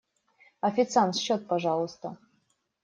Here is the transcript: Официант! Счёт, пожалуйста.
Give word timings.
Официант! 0.61 1.13
Счёт, 1.15 1.45
пожалуйста. 1.47 2.17